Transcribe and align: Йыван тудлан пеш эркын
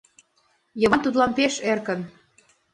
Йыван 0.81 1.01
тудлан 1.03 1.31
пеш 1.37 1.53
эркын 1.71 1.99